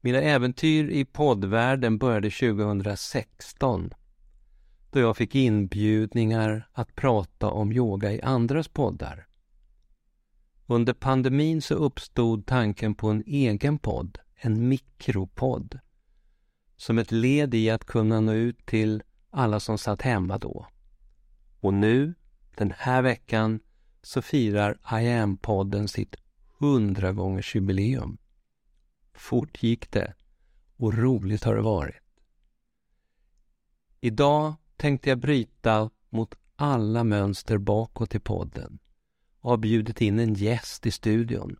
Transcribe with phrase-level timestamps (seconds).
[0.00, 3.90] Mina äventyr i poddvärlden började 2016
[4.90, 9.26] då jag fick inbjudningar att prata om yoga i andras poddar.
[10.66, 15.78] Under pandemin så uppstod tanken på en egen podd, en mikropodd,
[16.76, 20.66] som ett led i att kunna nå ut till alla som satt hemma då.
[21.60, 22.14] Och nu,
[22.56, 23.60] den här veckan,
[24.02, 26.16] så firar I am-podden sitt
[26.58, 28.18] hundragångersjubileum.
[29.18, 30.14] Fort gick det
[30.76, 32.02] och roligt har det varit.
[34.00, 38.78] Idag tänkte jag bryta mot alla mönster bakåt i podden
[39.40, 41.56] och har bjudit in en gäst i studion.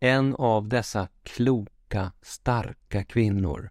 [0.00, 3.70] En av dessa kloka, starka kvinnor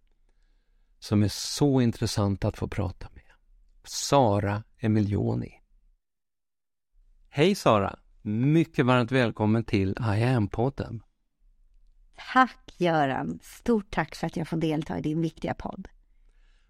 [0.99, 3.23] som är så intressant att få prata med.
[3.83, 5.61] Sara Emilioni.
[7.30, 7.99] Hej Sara!
[8.22, 11.02] Mycket varmt välkommen till I am-podden.
[12.34, 13.40] Tack Göran!
[13.44, 15.88] Stort tack för att jag får delta i din viktiga podd.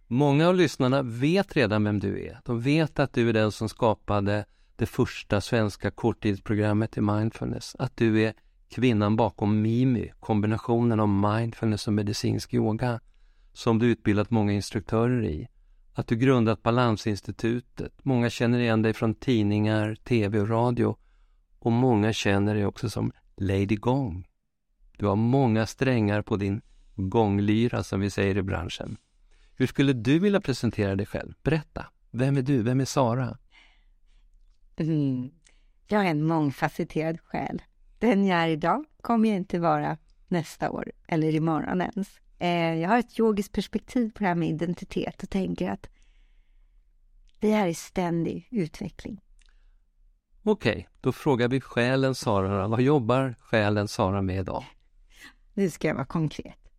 [0.07, 2.39] Många av lyssnarna vet redan vem du är.
[2.45, 7.75] De vet att du är den som skapade det första svenska korttidsprogrammet i mindfulness.
[7.79, 8.33] Att du är
[8.69, 12.99] kvinnan bakom Mimi, kombinationen av mindfulness och medicinsk yoga,
[13.53, 15.47] som du utbildat många instruktörer i.
[15.93, 17.93] Att du grundat Balansinstitutet.
[18.03, 20.97] Många känner igen dig från tidningar, tv och radio.
[21.59, 24.27] Och många känner dig också som Lady Gong.
[24.97, 26.61] Du har många strängar på din
[26.95, 28.97] gånglyra, som vi säger i branschen.
[29.55, 31.33] Hur skulle du vilja presentera dig själv?
[31.43, 31.85] Berätta.
[32.11, 32.63] Vem är du?
[32.63, 33.37] Vem är Sara?
[34.75, 35.31] Mm.
[35.87, 37.61] Jag är en mångfacetterad själ.
[37.99, 39.97] Den jag är idag kommer jag inte vara
[40.27, 42.19] nästa år eller imorgon ens.
[42.39, 45.89] Eh, jag har ett yogiskt perspektiv på det här med identitet och tänker att
[47.39, 49.21] vi är i ständig utveckling.
[50.43, 52.67] Okej, då frågar vi själen Sara.
[52.67, 54.63] Vad jobbar själen Sara med idag?
[55.57, 56.69] Nu ska jag vara konkret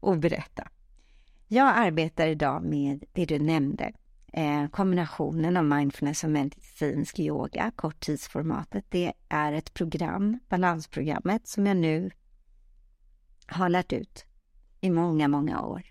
[0.00, 0.68] och berätta.
[1.48, 3.92] Jag arbetar idag med det du nämnde,
[4.32, 8.84] eh, kombinationen av mindfulness och medicinsk yoga, korttidsformatet.
[8.88, 12.10] Det är ett program, balansprogrammet, som jag nu
[13.46, 14.24] har lärt ut
[14.80, 15.82] i många, många år.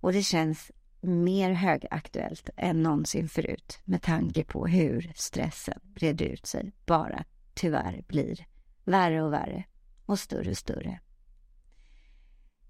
[0.00, 0.70] Och det känns
[1.00, 7.24] mer högaktuellt än någonsin förut med tanke på hur stressen breder ut sig, bara
[7.54, 8.46] tyvärr blir
[8.84, 9.64] värre och värre
[10.06, 11.00] och större och större.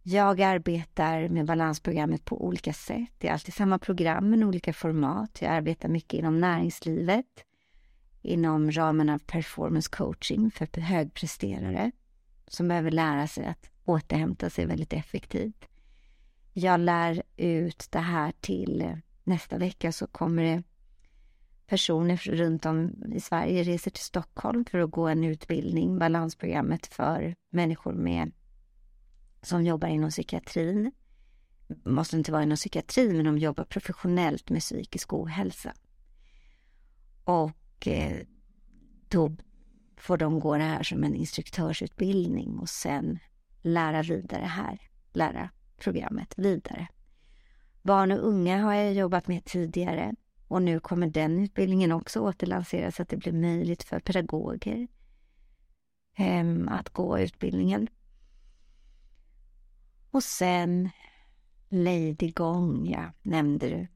[0.02, 3.10] Jag arbetar med balansprogrammet på olika sätt.
[3.18, 5.38] Det är alltid samma program men olika format.
[5.42, 7.44] Jag arbetar mycket inom näringslivet,
[8.22, 11.90] inom ramen av performance coaching för högpresterare
[12.46, 15.64] som behöver lära sig att återhämta sig väldigt effektivt.
[16.52, 20.62] Jag lär ut det här till nästa vecka så kommer det
[21.66, 27.34] personer runt om i Sverige reser till Stockholm för att gå en utbildning, balansprogrammet för
[27.50, 28.32] människor med
[29.42, 30.92] som jobbar inom psykiatrin.
[31.84, 35.72] Måste inte vara inom psykiatrin, men de jobbar professionellt med psykisk ohälsa.
[37.24, 38.26] Och eh,
[39.08, 39.36] då
[39.96, 43.18] får de gå det här som en instruktörsutbildning och sen
[43.62, 44.80] lära vidare här,
[45.12, 46.88] lära programmet vidare.
[47.82, 50.14] Barn och unga har jag jobbat med tidigare
[50.48, 54.88] och nu kommer den utbildningen också återlanseras så att det blir möjligt för pedagoger
[56.18, 57.88] eh, att gå utbildningen.
[60.10, 60.90] Och sen
[61.68, 63.88] Lady Gong, ja, nämnde du.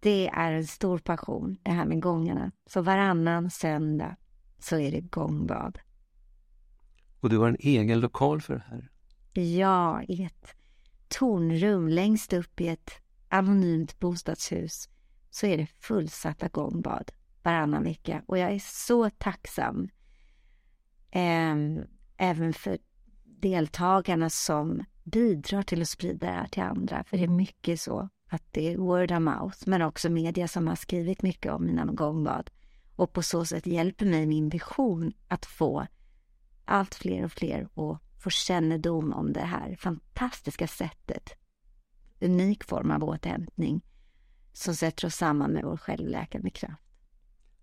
[0.00, 2.52] Det är en stor passion, det här med gångarna.
[2.66, 4.16] Så varannan söndag
[4.58, 5.78] så är det gångbad.
[7.20, 8.90] Och du har en egen lokal för det här?
[9.32, 10.54] Ja, i ett
[11.08, 12.90] tornrum längst upp i ett
[13.28, 14.88] anonymt bostadshus
[15.30, 17.10] så är det fullsatta gångbad
[17.42, 18.22] varannan vecka.
[18.26, 19.88] Och jag är så tacksam
[21.10, 21.56] eh,
[22.16, 22.78] även för
[23.40, 27.04] deltagarna som bidrar till att sprida det här till andra.
[27.04, 30.68] För det är mycket så att det är word of mouth, men också media som
[30.68, 32.50] har skrivit mycket om mina gångbad
[32.96, 35.86] och på så sätt hjälper mig min vision att få
[36.64, 41.30] allt fler och fler att få kännedom om det här fantastiska sättet.
[42.20, 43.84] Unik form av återhämtning
[44.52, 46.82] som sätter oss samman med vår självläkande kraft.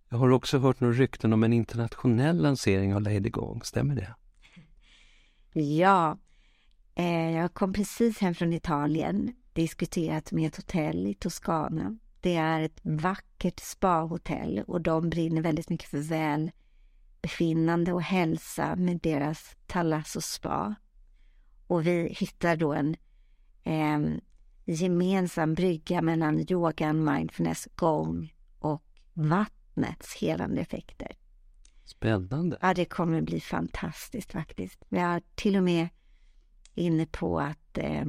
[0.10, 4.16] Jag har också hört några rykten om en internationell lansering av Lady Gong, stämmer det?
[5.54, 6.18] Ja,
[6.96, 11.98] Eh, jag kom precis hem från Italien, diskuterat med ett hotell i Toscana.
[12.22, 19.00] Det är ett vackert spahotell och de brinner väldigt mycket för välbefinnande och hälsa med
[19.00, 20.76] deras Talasso spa.
[21.68, 22.96] Och vi hittar då en
[23.64, 24.00] eh,
[24.66, 28.84] gemensam brygga mellan yogan, mindfulness, gång och
[29.14, 31.16] vattnets helande effekter.
[31.92, 32.58] Spännande.
[32.62, 34.86] Ja, det kommer bli fantastiskt faktiskt.
[34.90, 35.90] Vi har till och med
[36.76, 38.06] inne på att eh,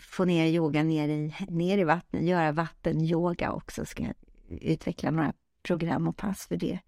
[0.00, 3.84] få ner yoga ner i, ner i vattnet, göra vattenyoga också.
[3.84, 4.06] Ska
[4.48, 5.32] utveckla några
[5.62, 6.78] program och pass för det.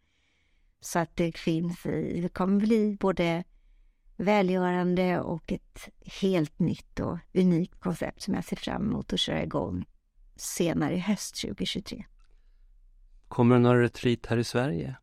[0.80, 3.44] Så att det finns, det kommer bli både
[4.16, 5.88] välgörande och ett
[6.20, 9.84] helt nytt och unikt koncept som jag ser fram emot att köra igång
[10.36, 12.04] senare i höst 2023.
[13.28, 14.96] Kommer det några retreat här i Sverige?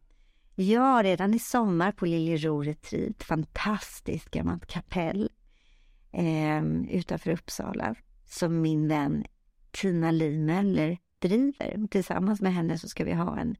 [0.55, 3.23] Ja, redan i sommar på Liljero Retreat.
[3.23, 5.29] Fantastiskt gammalt kapell
[6.11, 7.95] eh, utanför Uppsala
[8.25, 9.25] som min vän
[9.71, 11.87] Tina Limöller driver.
[11.87, 13.55] Tillsammans med henne så ska vi ha en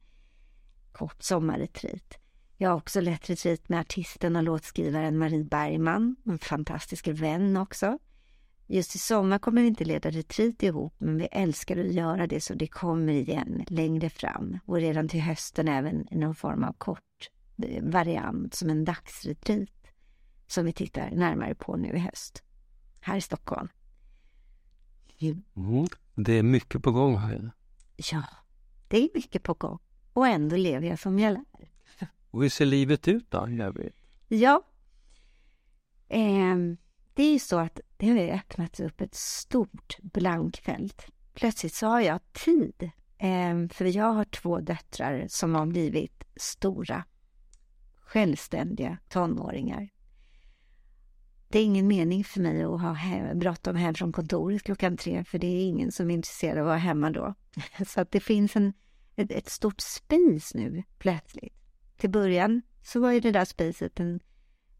[0.92, 2.18] kort sommarretreat.
[2.58, 8.00] Jag har också lett retreat med artisten och låtskrivaren Marie Bergman, en fantastisk vän också.
[8.74, 12.42] Just i sommar kommer vi inte leda retreat ihop, men vi älskar att göra det
[12.42, 16.74] så det kommer igen längre fram och redan till hösten även i någon form av
[16.74, 17.30] kort
[17.64, 19.70] eh, variant som en dagsretreat
[20.48, 22.44] som vi tittar närmare på nu i höst
[23.02, 23.68] här i Stockholm.
[25.56, 25.88] Mm.
[26.16, 27.52] Det är mycket på gång här.
[28.12, 28.24] Ja,
[28.88, 29.80] det är mycket på gång
[30.14, 31.70] och ändå lever jag som jag lär.
[32.32, 33.48] Och hur ser livet ut då?
[34.28, 34.62] Ja,
[36.08, 36.56] eh,
[37.14, 41.06] det är ju så att det har öppnats upp ett stort blankfält.
[41.34, 42.92] Plötsligt så har jag tid.
[43.18, 47.04] Ehm, för jag har två döttrar som har blivit stora,
[48.02, 49.90] självständiga tonåringar.
[51.48, 55.24] Det är ingen mening för mig att ha he bråttom hem från kontoret klockan tre,
[55.24, 57.34] för det är ingen som är intresserad av att vara hemma då.
[57.88, 58.74] Så att det finns en,
[59.16, 61.56] ett, ett stort space nu plötsligt.
[61.98, 64.20] Till början så var ju det där spacet en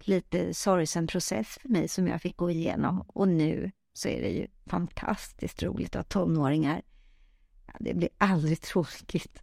[0.08, 4.30] lite sorgsen process för mig som jag fick gå igenom och nu så är det
[4.30, 6.82] ju fantastiskt roligt att ha tonåringar.
[7.80, 9.42] Det blir aldrig tråkigt.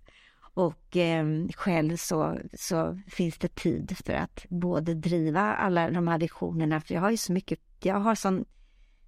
[0.55, 1.27] Och eh,
[1.57, 6.81] själv så, så finns det tid för att både driva alla de här visionerna.
[6.81, 8.45] för jag har ju så mycket, jag har sån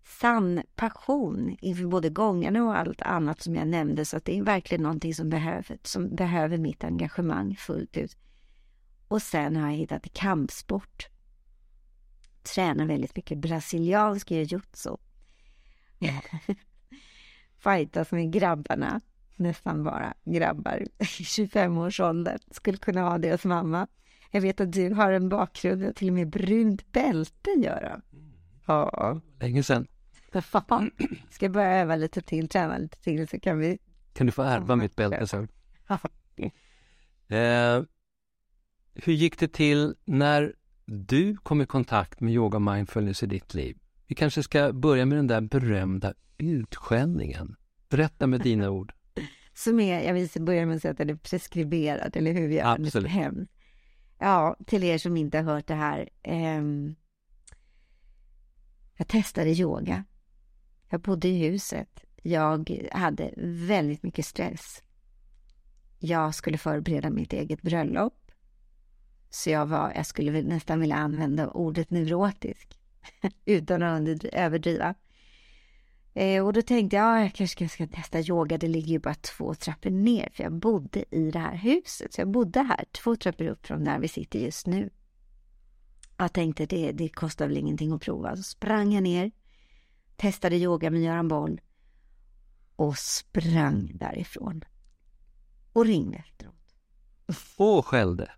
[0.05, 4.43] sann passion inför både gångarna och allt annat som jag nämnde, så att det är
[4.43, 8.17] verkligen någonting som behöver, som behöver mitt engagemang fullt ut.
[9.09, 11.09] Och sen har jag hittat kampsport
[12.43, 14.97] tränar väldigt mycket brasiliansk jujutsu.
[17.59, 19.01] Fightas med grabbarna,
[19.37, 22.39] nästan bara grabbar i 25-årsåldern.
[22.51, 23.87] Skulle kunna ha som mamma.
[24.31, 28.03] Jag vet att du har en bakgrund och till och med brunt bälte, Göran.
[28.67, 29.21] Ja.
[29.41, 29.87] Länge sedan.
[31.31, 33.79] Ska börja öva lite till, träna lite till så kan vi...
[34.13, 35.49] Kan du få ärva mitt bälte sen?
[37.29, 37.83] eh,
[38.95, 40.55] hur gick det till när
[40.93, 43.79] du kom i kontakt med yoga mindfulness i ditt liv.
[44.07, 47.57] Vi kanske ska börja med den där berömda utskällningen.
[47.89, 48.93] Berätta med dina ord.
[49.55, 52.49] Som är, jag vill börja med att säga att den är preskriberad, eller hur?
[52.49, 53.11] Vi Absolut.
[53.11, 53.47] Hem.
[54.19, 56.09] Ja, till er som inte har hört det här.
[56.23, 56.63] Eh,
[58.97, 60.05] jag testade yoga.
[60.89, 62.05] Jag bodde i huset.
[62.23, 64.83] Jag hade väldigt mycket stress.
[65.99, 68.20] Jag skulle förbereda mitt eget bröllop.
[69.31, 72.79] Så jag, var, jag skulle nästan vilja använda ordet neurotisk
[73.45, 74.95] utan att överdriva.
[76.15, 79.15] Eh, och då tänkte jag, ja, jag kanske ska testa yoga, det ligger ju bara
[79.15, 82.15] två trappor ner, för jag bodde i det här huset.
[82.15, 84.91] Så jag bodde här, två trappor upp från där vi sitter just nu.
[86.19, 88.37] Jag tänkte, det, det kostar väl ingenting att prova.
[88.37, 89.31] Så sprang jag ner,
[90.17, 91.61] testade yoga med Göran Boll
[92.77, 94.65] och sprang därifrån.
[95.73, 96.55] Och ringde efteråt.
[97.57, 98.31] Och skällde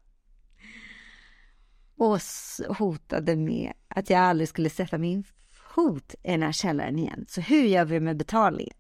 [1.97, 2.19] och
[2.79, 5.25] hotade med att jag aldrig skulle sätta min
[5.75, 7.25] fot i den här källaren igen.
[7.29, 8.77] Så hur gör vi med betalningen?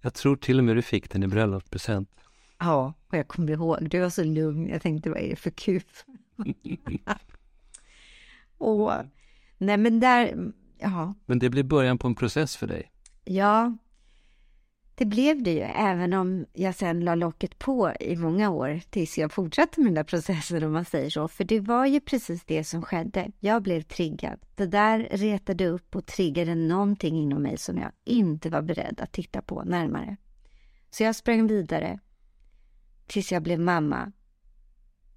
[0.00, 2.10] jag tror till och med du fick den i bröllopspresent.
[2.58, 4.68] Ja, och jag kommer ihåg, du var så lugn.
[4.68, 6.04] Jag tänkte, vad är det för kuf?
[8.58, 8.92] och,
[9.58, 11.14] nej men där, ja.
[11.26, 12.92] Men det blev början på en process för dig?
[13.24, 13.76] Ja,
[14.98, 19.18] det blev det ju, även om jag sen la locket på i många år tills
[19.18, 21.28] jag fortsatte med den där processen om man säger så.
[21.28, 23.30] För det var ju precis det som skedde.
[23.40, 24.40] Jag blev triggad.
[24.54, 29.12] Det där retade upp och triggade någonting inom mig som jag inte var beredd att
[29.12, 30.16] titta på närmare.
[30.90, 31.98] Så jag sprang vidare
[33.06, 34.12] tills jag blev mamma.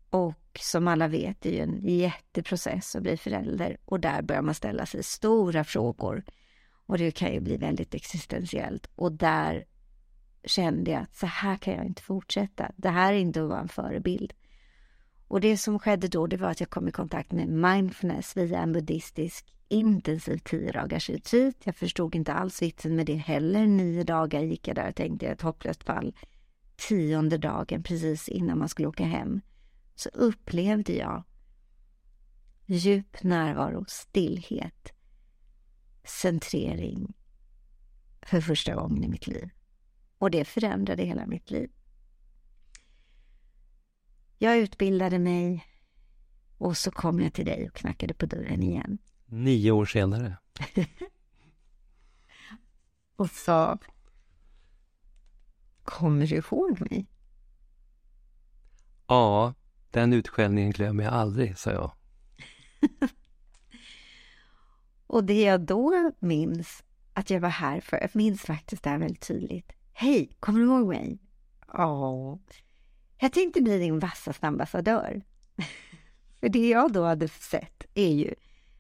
[0.10, 4.42] Och som alla vet, det är ju en jätteprocess att bli förälder och där börjar
[4.42, 6.24] man ställa sig stora frågor.
[6.86, 8.88] Och det kan ju bli väldigt existentiellt.
[8.96, 9.66] Och där
[10.44, 12.72] kände jag att så här kan jag inte fortsätta.
[12.76, 14.34] Det här är inte att vara en förebild.
[15.28, 18.60] Och det som skedde då, det var att jag kom i kontakt med mindfulness via
[18.60, 21.56] en buddhistisk intensiv tio dagars retreat.
[21.64, 23.68] Jag förstod inte alls vitsen med det heller.
[23.68, 26.16] Nio dagar gick jag där och tänkte ett hopplöst fall.
[26.76, 29.42] Tionde dagen, precis innan man skulle åka hem,
[29.96, 31.24] så upplevde jag
[32.66, 34.94] djup närvaro, stillhet,
[36.04, 37.14] centrering
[38.22, 39.50] för första gången i mitt liv.
[40.22, 41.72] Och det förändrade hela mitt liv.
[44.38, 45.66] Jag utbildade mig
[46.58, 48.98] och så kom jag till dig och knackade på dörren igen.
[49.26, 50.38] Nio år senare.
[53.16, 53.78] och sa
[55.84, 57.08] Kommer du ihåg mig?
[59.08, 59.54] Ja,
[59.92, 61.92] den utskällningen glömmer jag aldrig, sa jag.
[65.08, 68.98] och det jag då minns att jag var här för, jag minns faktiskt det här
[68.98, 69.72] väldigt tydligt.
[70.02, 71.20] Hej, kommer du ihåg mig?
[71.74, 72.40] Ja.
[73.20, 75.22] Jag tänkte bli din vassaste ambassadör.
[76.40, 78.34] för det jag då hade sett är ju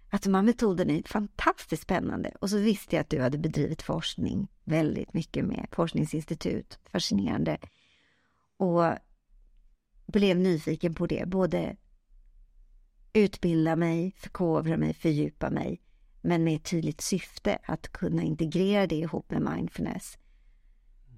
[0.09, 2.31] att de här metoderna är fantastiskt spännande.
[2.41, 6.79] Och så visste jag att du hade bedrivit forskning väldigt mycket med forskningsinstitut.
[6.91, 7.57] Fascinerande.
[8.57, 8.83] Och
[10.05, 11.25] blev nyfiken på det.
[11.27, 11.75] Både
[13.13, 15.81] utbilda mig, förkovra mig, fördjupa mig.
[16.21, 20.17] Men med ett tydligt syfte att kunna integrera det ihop med mindfulness.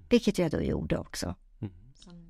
[0.08, 1.34] Vilket jag då gjorde också.
[1.60, 1.72] Mm.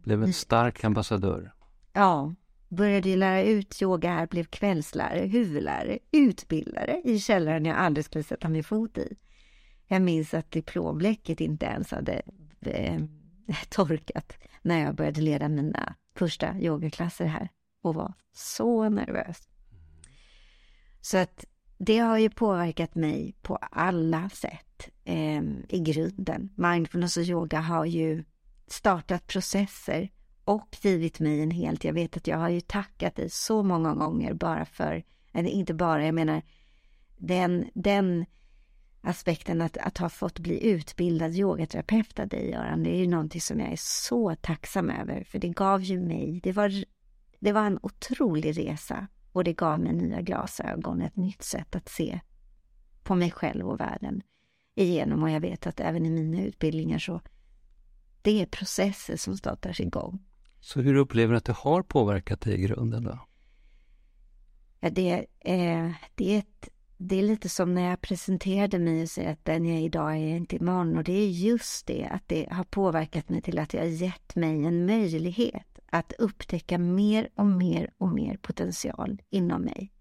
[0.02, 1.54] Blev en stark ambassadör.
[1.92, 2.34] Ja,
[2.68, 8.48] började lära ut yoga här, blev kvällslärare, huvudlärare, utbildare i källaren jag aldrig skulle sätta
[8.48, 9.16] min fot i.
[9.86, 12.22] Jag minns att diplombläcket inte ens hade
[12.60, 13.00] eh,
[13.68, 17.48] torkat när jag började leda mina första yogaklasser här
[17.82, 19.48] och var så nervös.
[21.00, 21.44] Så att
[21.78, 24.73] det har ju påverkat mig på alla sätt
[25.04, 26.50] eh, i grunden.
[26.56, 28.24] Mindfulness och yoga har ju
[28.66, 30.10] startat processer
[30.44, 33.94] och givit mig en helt, jag vet att jag har ju tackat dig så många
[33.94, 36.42] gånger bara för, eller inte bara, jag menar
[37.16, 38.26] den, den
[39.00, 43.40] aspekten att, att ha fått bli utbildad yogaterapeut av dig Göran, det är ju någonting
[43.40, 46.84] som jag är så tacksam över, för det gav ju mig, det var,
[47.40, 51.88] det var en otrolig resa och det gav mig nya glasögon, ett nytt sätt att
[51.88, 52.20] se
[53.02, 54.22] på mig själv och världen
[54.74, 57.20] igenom och jag vet att även i mina utbildningar så
[58.22, 60.18] det är processer som startar igång.
[60.60, 63.18] Så hur upplever du att det har påverkat dig i grunden då?
[64.80, 69.10] Ja, det, är, det, är ett, det är lite som när jag presenterade mig och
[69.10, 70.96] säger att den jag är idag är inte imorgon.
[70.96, 74.36] Och det är just det, att det har påverkat mig till att det har gett
[74.36, 79.92] mig en möjlighet att upptäcka mer och mer och mer potential inom mig.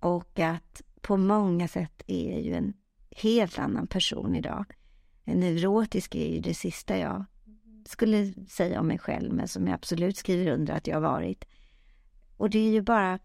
[0.00, 2.72] Och att på många sätt är jag ju en
[3.16, 4.64] helt annan person idag.
[5.24, 7.24] Neurotisk är ju det sista jag
[7.86, 11.44] skulle säga om mig själv, men som jag absolut skriver under att jag har varit.
[12.36, 13.18] Och det är ju bara...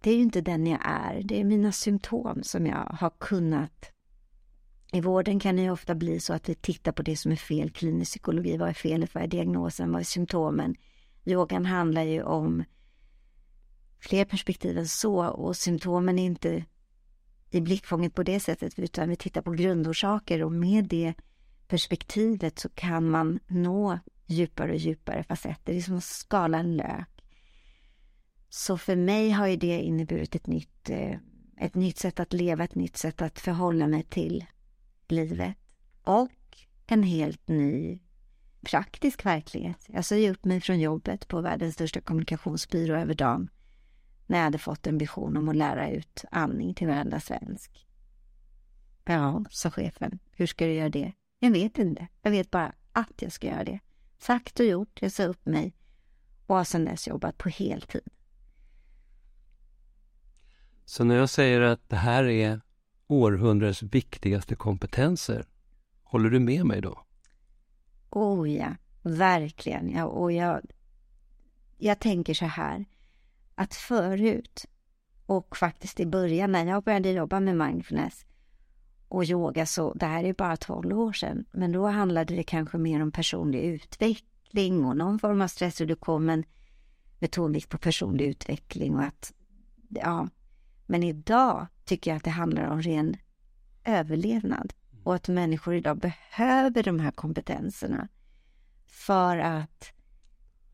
[0.00, 3.90] Det är ju inte den jag är, det är mina symptom som jag har kunnat...
[4.92, 7.36] I vården kan det ju ofta bli så att vi tittar på det som är
[7.36, 10.74] fel, klinisk psykologi, vad är felet, vad är diagnosen, vad är symptomen?
[11.24, 12.64] Yogan handlar ju om
[13.98, 16.64] fler perspektiv än så och symptomen är inte
[17.50, 21.14] i blickfånget på det sättet utan vi tittar på grundorsaker och med det
[21.68, 25.72] perspektivet så kan man nå djupare och djupare facetter.
[25.72, 27.24] Det är som att skala en lök.
[28.48, 31.16] Så för mig har ju det inneburit ett nytt, eh,
[31.60, 34.44] ett nytt sätt att leva, ett nytt sätt att förhålla mig till
[35.08, 35.56] livet.
[36.04, 36.30] Och
[36.86, 38.00] en helt ny
[38.60, 39.86] praktisk verklighet.
[39.86, 43.50] Jag sa ju upp mig från jobbet på världens största kommunikationsbyrå över dagen
[44.30, 47.86] när jag hade fått en vision om att lära ut andning till varenda svensk.
[49.04, 51.12] Ja, sa chefen, hur ska du göra det?
[51.38, 52.06] Jag vet inte.
[52.22, 53.80] Jag vet bara att jag ska göra det.
[54.18, 55.02] Sagt och gjort.
[55.02, 55.74] Jag sa upp mig
[56.46, 58.08] och har sedan dess jobbat på heltid.
[60.84, 62.60] Så när jag säger att det här är
[63.06, 65.46] århundradets viktigaste kompetenser,
[66.02, 67.04] håller du med mig då?
[68.10, 69.90] Oh ja, verkligen.
[69.90, 70.60] Ja, och jag,
[71.78, 72.84] jag tänker så här,
[73.60, 74.66] att förut
[75.26, 78.26] och faktiskt i början när jag började jobba med mindfulness
[79.08, 82.78] och yoga så, det här är bara 12 år sedan, men då handlade det kanske
[82.78, 86.44] mer om personlig utveckling och någon form av stressreduktion, men
[87.18, 89.32] med tonvikt på personlig utveckling och att,
[89.88, 90.28] ja,
[90.86, 93.16] men idag tycker jag att det handlar om ren
[93.84, 94.72] överlevnad
[95.04, 98.08] och att människor idag behöver de här kompetenserna
[98.86, 99.92] för att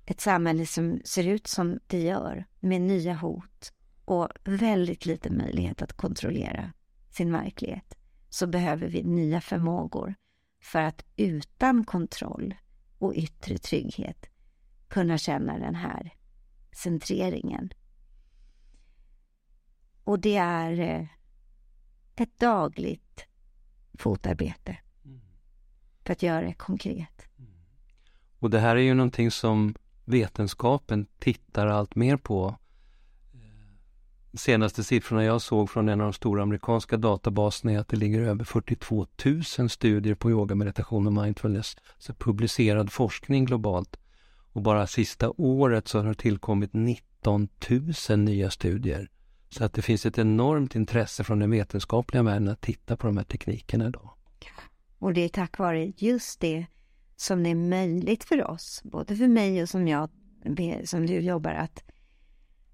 [0.07, 3.73] ett samhälle som ser ut som det gör med nya hot
[4.05, 6.73] och väldigt liten möjlighet att kontrollera
[7.11, 7.95] sin verklighet
[8.29, 10.15] så behöver vi nya förmågor
[10.63, 12.55] för att utan kontroll
[12.99, 14.27] och yttre trygghet
[14.89, 16.15] kunna känna den här
[16.73, 17.71] centreringen.
[20.05, 21.07] Och det är eh,
[22.17, 23.27] ett dagligt
[23.99, 24.77] fotarbete
[26.05, 27.23] för att göra det konkret.
[28.39, 29.75] Och det här är ju någonting som
[30.07, 32.57] vetenskapen tittar allt mer på.
[33.35, 37.97] Eh, senaste siffrorna jag såg från en av de stora amerikanska databaserna är att det
[37.97, 39.07] ligger över 42
[39.59, 43.97] 000 studier på yoga, meditation och mindfulness, så publicerad forskning globalt.
[44.53, 47.49] Och bara sista året så har det tillkommit 19
[48.09, 49.11] 000 nya studier.
[49.49, 53.17] Så att det finns ett enormt intresse från den vetenskapliga världen att titta på de
[53.17, 54.11] här teknikerna idag.
[54.99, 56.67] Och det är tack vare just det
[57.17, 60.11] som det är möjligt för oss, både för mig och som jag,
[60.85, 61.85] som du jobbar, att,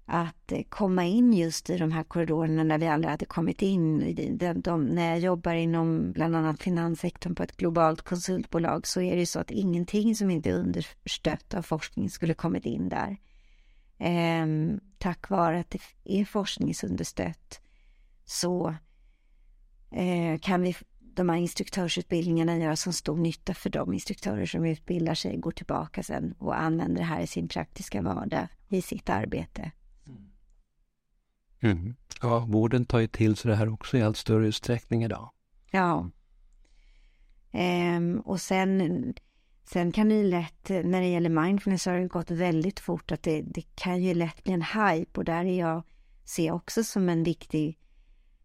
[0.05, 4.15] att eh, komma in just i de här korridorerna när vi aldrig hade kommit in.
[4.37, 9.13] De, de, när jag jobbar inom bland annat finanssektorn på ett globalt konsultbolag så är
[9.13, 13.17] det ju så att ingenting som inte är understött av forskning skulle kommit in där.
[13.97, 17.61] Ehm, tack vare att det är forskningsunderstött
[18.25, 18.75] så
[19.91, 20.75] eh, kan vi
[21.15, 26.03] de här instruktörsutbildningarna göra så stor nytta för de instruktörer som utbildar sig, går tillbaka
[26.03, 29.71] sen och använder det här i sin praktiska vardag, i sitt arbete.
[31.63, 31.95] Mm.
[32.21, 35.29] Ja, vården tar ju till sig det här också i allt större utsträckning idag.
[35.71, 36.09] Ja.
[37.51, 39.13] Ehm, och sen,
[39.65, 43.23] sen kan det ju lätt, när det gäller mindfulness har det gått väldigt fort att
[43.23, 45.83] det, det kan ju lätt bli en hype och där är jag,
[46.25, 47.79] ser jag också som en viktig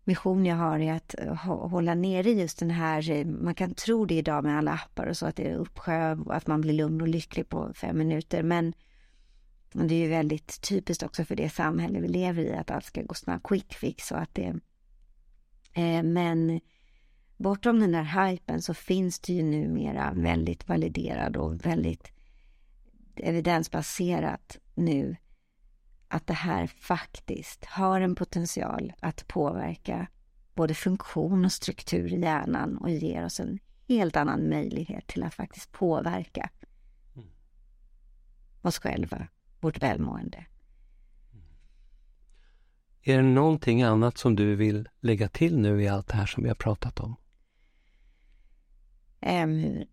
[0.09, 4.05] mission jag har är att eh, hålla nere just den här, eh, man kan tro
[4.05, 6.73] det idag med alla appar och så att det är uppsjö och att man blir
[6.73, 8.73] lugn och lycklig på fem minuter men
[9.73, 13.03] det är ju väldigt typiskt också för det samhälle vi lever i att allt ska
[13.03, 14.55] gå snabbt, quick fix och att det
[15.73, 16.61] eh, men
[17.37, 22.13] bortom den där hypen så finns det ju numera väldigt validerad och väldigt
[23.17, 25.17] evidensbaserat nu
[26.09, 30.09] att det här faktiskt har en potential att påverka
[30.55, 35.35] både funktion och struktur i hjärnan och ger oss en helt annan möjlighet till att
[35.35, 36.51] faktiskt påverka
[37.17, 37.29] mm.
[38.63, 39.29] oss själva,
[39.61, 40.47] vårt välmående.
[43.03, 46.43] Är det någonting annat som du vill lägga till nu i allt det här som
[46.43, 47.17] vi har pratat om?
[49.21, 49.85] Um,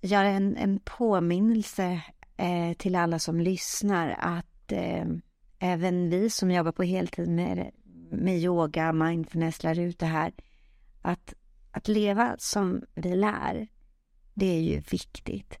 [0.00, 2.02] göra en, en påminnelse
[2.36, 5.06] eh, till alla som lyssnar att eh,
[5.58, 7.70] även vi som jobbar på heltid med,
[8.10, 10.32] med yoga, mindfulness, lär ut det här,
[11.02, 11.34] att,
[11.70, 13.68] att leva som vi lär,
[14.34, 15.58] det är ju viktigt.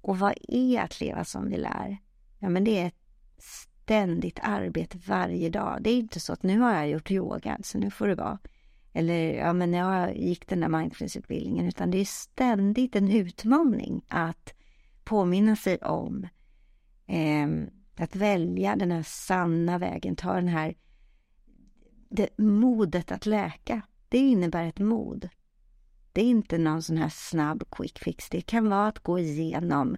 [0.00, 1.98] Och vad är att leva som vi lär?
[2.38, 2.94] Ja, men det är ett
[3.38, 5.78] ständigt arbete varje dag.
[5.82, 8.38] Det är inte så att nu har jag gjort yoga, så nu får det vara.
[8.92, 14.54] Eller ja, men jag gick den där mindfulnessutbildningen, utan det är ständigt en utmaning att
[15.04, 16.26] påminna sig om
[17.06, 17.48] eh,
[17.96, 20.74] att välja den här sanna vägen, ta den här
[22.08, 23.82] det, modet att läka.
[24.08, 25.28] Det innebär ett mod.
[26.12, 28.30] Det är inte någon sån här snabb quick fix.
[28.30, 29.96] Det kan vara att gå igenom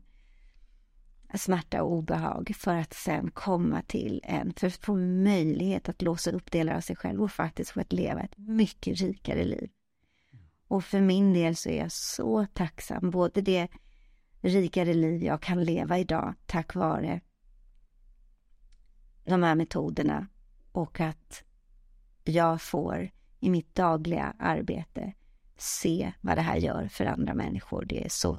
[1.39, 6.31] smärta och obehag för att sen komma till en, för att få möjlighet att låsa
[6.31, 9.71] upp delar av sig själv och faktiskt få att leva ett mycket rikare liv.
[10.69, 13.69] Och för min del så är jag så tacksam, både det
[14.41, 17.21] rikare liv jag kan leva idag tack vare
[19.25, 20.27] de här metoderna
[20.73, 21.45] och att
[22.25, 25.13] jag får i mitt dagliga arbete
[25.57, 27.85] se vad det här gör för andra människor.
[27.85, 28.39] Det är så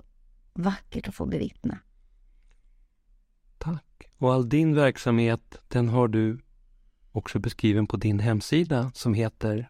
[0.53, 1.79] vackert att få bevittna.
[4.23, 6.39] Och all din verksamhet, den har du
[7.11, 9.69] också beskriven på din hemsida som heter?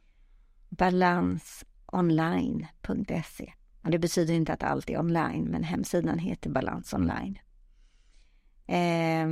[0.70, 3.54] Balansonline.se.
[3.84, 7.40] Och det betyder inte att allt är online, men hemsidan heter Balans online.
[8.68, 9.28] Eh,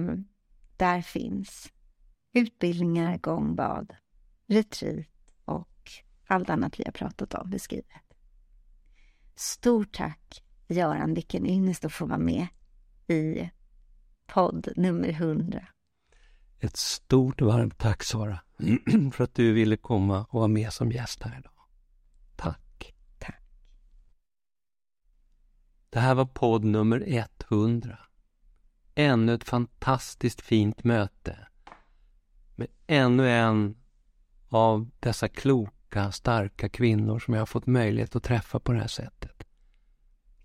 [0.77, 1.71] där finns
[2.33, 3.95] utbildningar, gångbad,
[4.47, 5.07] retreat
[5.45, 5.91] och
[6.27, 8.15] allt annat vi har pratat om beskrivet.
[9.35, 12.47] Stort tack Göran, vilken ynnest att få vara med
[13.07, 13.49] i
[14.31, 15.67] podd nummer 100.
[16.59, 18.39] Ett stort varmt tack Sara
[19.13, 21.51] för att du ville komma och vara med som gäst här idag.
[22.35, 22.93] Tack.
[23.19, 23.43] Tack.
[25.89, 27.99] Det här var podd nummer 100.
[28.95, 31.47] Ännu ett fantastiskt fint möte
[32.55, 33.75] med ännu en
[34.49, 38.87] av dessa kloka, starka kvinnor som jag har fått möjlighet att träffa på det här
[38.87, 39.43] sättet.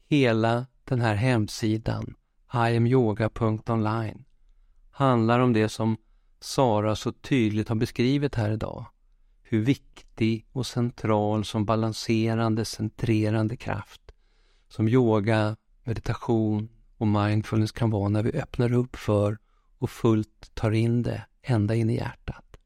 [0.09, 2.15] Hela den här hemsidan,
[2.57, 4.25] iamyoga.online,
[4.91, 5.97] handlar om det som
[6.41, 8.87] Sara så tydligt har beskrivit här idag.
[9.43, 14.13] Hur viktig och central som balanserande, centrerande kraft
[14.69, 19.39] som yoga, meditation och mindfulness kan vara när vi öppnar upp för
[19.79, 22.57] och fullt tar in det ända in i hjärtat.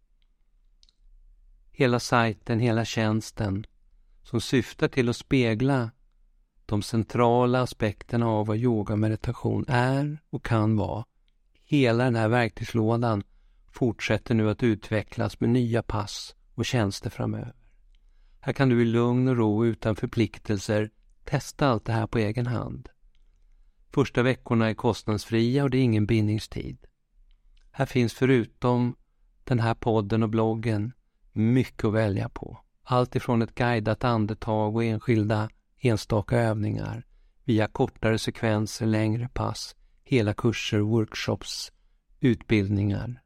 [1.71, 3.67] Hela sajten, hela tjänsten
[4.23, 5.91] som syftar till att spegla
[6.71, 11.05] de centrala aspekterna av vad yoga och meditation är och kan vara.
[11.65, 13.23] Hela den här verktygslådan
[13.73, 17.55] fortsätter nu att utvecklas med nya pass och tjänster framöver.
[18.41, 20.91] Här kan du i lugn och ro utan förpliktelser
[21.25, 22.89] testa allt det här på egen hand.
[23.93, 26.79] Första veckorna är kostnadsfria och det är ingen bindningstid.
[27.71, 28.97] Här finns förutom
[29.45, 30.93] den här podden och bloggen
[31.33, 32.59] mycket att välja på.
[32.83, 35.51] Allt ifrån ett guidat andetag och enskilda
[35.81, 37.07] enstaka övningar
[37.45, 41.73] via kortare sekvenser, längre pass, hela kurser, workshops,
[42.21, 43.23] utbildningar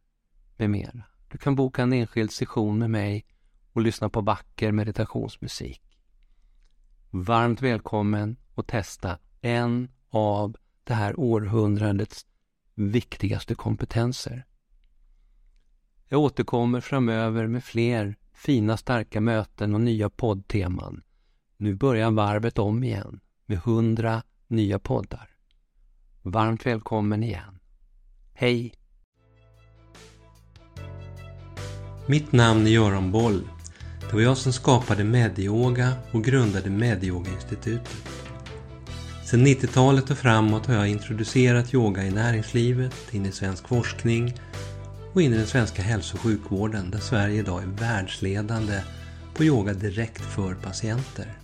[0.57, 1.03] med mera.
[1.29, 3.27] Du kan boka en enskild session med mig
[3.73, 5.83] och lyssna på vacker meditationsmusik.
[7.11, 12.27] Varmt välkommen att testa en av det här århundradets
[12.75, 14.47] viktigaste kompetenser.
[16.09, 21.03] Jag återkommer framöver med fler fina starka möten och nya poddteman.
[21.65, 25.29] Nu börjar varvet om igen med hundra nya poddar.
[26.23, 27.59] Varmt välkommen igen.
[28.35, 28.75] Hej!
[32.07, 33.49] Mitt namn är Göran Boll.
[34.01, 38.07] Det var jag som skapade Medyoga och grundade Medyoga-institutet.
[39.25, 44.35] Sedan 90-talet och framåt har jag introducerat yoga i näringslivet, in i svensk forskning
[45.13, 48.81] och in i den svenska hälso och sjukvården där Sverige idag är världsledande
[49.35, 51.44] på yoga direkt för patienter.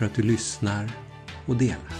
[0.00, 0.90] För att du lyssnar
[1.46, 1.99] och delar.